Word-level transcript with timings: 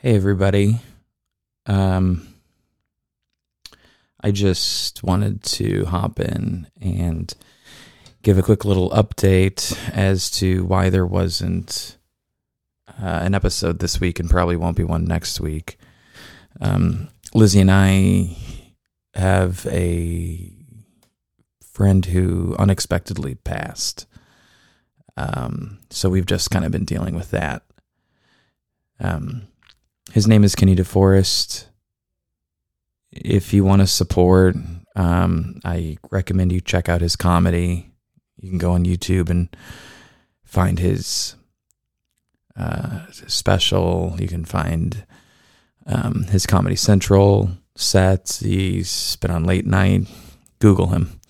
Hey, 0.00 0.14
everybody. 0.14 0.78
Um, 1.66 2.32
I 4.20 4.30
just 4.30 5.02
wanted 5.02 5.42
to 5.42 5.86
hop 5.86 6.20
in 6.20 6.68
and 6.80 7.34
give 8.22 8.38
a 8.38 8.42
quick 8.44 8.64
little 8.64 8.90
update 8.90 9.76
as 9.92 10.30
to 10.38 10.64
why 10.66 10.88
there 10.88 11.04
wasn't 11.04 11.98
uh, 12.86 13.22
an 13.24 13.34
episode 13.34 13.80
this 13.80 13.98
week 13.98 14.20
and 14.20 14.30
probably 14.30 14.54
won't 14.54 14.76
be 14.76 14.84
one 14.84 15.04
next 15.04 15.40
week. 15.40 15.78
Um, 16.60 17.08
Lizzie 17.34 17.58
and 17.58 17.70
I 17.72 18.36
have 19.14 19.66
a 19.66 20.52
friend 21.72 22.06
who 22.06 22.54
unexpectedly 22.56 23.34
passed. 23.34 24.06
Um, 25.16 25.80
so 25.90 26.08
we've 26.08 26.24
just 26.24 26.52
kind 26.52 26.64
of 26.64 26.70
been 26.70 26.84
dealing 26.84 27.16
with 27.16 27.32
that. 27.32 27.64
Um, 29.00 29.48
his 30.18 30.26
name 30.26 30.42
is 30.42 30.56
Kenny 30.56 30.74
DeForest. 30.74 31.66
If 33.12 33.52
you 33.52 33.62
want 33.62 33.82
to 33.82 33.86
support, 33.86 34.56
um, 34.96 35.60
I 35.64 35.96
recommend 36.10 36.50
you 36.50 36.60
check 36.60 36.88
out 36.88 37.00
his 37.00 37.14
comedy. 37.14 37.92
You 38.40 38.48
can 38.50 38.58
go 38.58 38.72
on 38.72 38.84
YouTube 38.84 39.30
and 39.30 39.48
find 40.42 40.80
his 40.80 41.36
uh, 42.56 43.06
special. 43.12 44.16
You 44.18 44.26
can 44.26 44.44
find 44.44 45.06
um, 45.86 46.24
his 46.24 46.46
Comedy 46.46 46.74
Central 46.74 47.52
sets. 47.76 48.40
He's 48.40 49.14
been 49.20 49.30
on 49.30 49.44
late 49.44 49.66
night. 49.66 50.08
Google 50.58 50.88
him. 50.88 51.20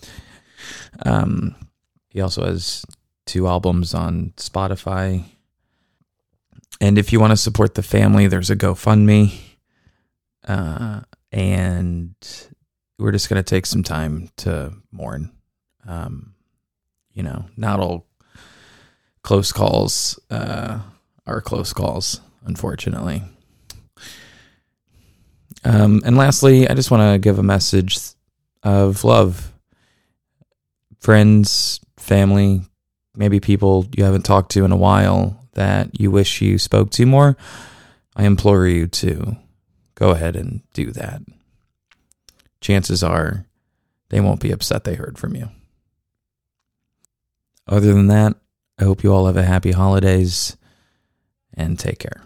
Um, 1.05 1.57
he 2.09 2.23
also 2.23 2.47
has 2.47 2.87
two 3.27 3.49
albums 3.49 3.93
on 3.93 4.33
Spotify. 4.39 5.25
And 6.81 6.99
if 6.99 7.13
you 7.13 7.21
want 7.21 7.33
to 7.33 7.37
support 7.37 7.75
the 7.75 7.83
family, 7.83 8.27
there's 8.27 8.51
a 8.51 8.57
GoFundMe. 8.57 9.39
Uh, 10.47 11.01
and 11.33 12.15
we're 12.99 13.13
just 13.13 13.29
going 13.29 13.43
to 13.43 13.49
take 13.49 13.67
some 13.67 13.83
time 13.83 14.31
to 14.39 14.73
mourn. 14.93 15.33
Um, 15.87 16.35
you 17.13 17.23
know, 17.23 17.47
not 17.57 17.81
all 17.81 18.07
close 19.23 19.53
calls 19.53 20.19
uh, 20.31 20.79
are 21.27 21.41
close 21.41 21.73
calls, 21.73 22.21
unfortunately. 22.45 23.23
Um, 25.65 26.03
and 26.05 26.17
lastly, 26.17 26.69
I 26.69 26.75
just 26.75 26.91
want 26.91 27.13
to 27.13 27.19
give 27.19 27.39
a 27.39 27.43
message 27.43 27.99
of 28.63 29.05
love. 29.05 29.53
Friends, 31.01 31.81
family, 31.97 32.63
maybe 33.17 33.41
people 33.41 33.87
you 33.97 34.05
haven't 34.05 34.25
talked 34.25 34.53
to 34.53 34.65
in 34.65 34.73
a 34.73 34.77
while 34.77 35.48
that 35.59 35.99
you 35.99 36.09
wish 36.13 36.41
you 36.41 36.57
spoke 36.57 36.91
to 36.93 37.05
more, 37.05 37.37
I 38.15 38.25
implore 38.25 38.69
you 38.69 38.87
to 38.87 39.37
go 39.97 40.11
ahead 40.11 40.37
and 40.37 40.63
do 40.73 40.93
that. 40.93 41.21
Chances 42.61 43.03
are 43.03 43.45
they 44.11 44.21
won't 44.21 44.41
be 44.41 44.53
upset 44.53 44.85
they 44.85 44.95
heard 44.95 45.19
from 45.19 45.35
you. 45.35 45.51
Other 47.67 47.93
than 47.93 48.07
that, 48.07 48.37
I 48.79 48.85
hope 48.85 49.03
you 49.03 49.13
all 49.13 49.27
have 49.27 49.37
a 49.37 49.43
happy 49.43 49.73
holidays 49.73 50.57
and 51.53 51.77
take 51.77 51.99
care. 51.99 52.23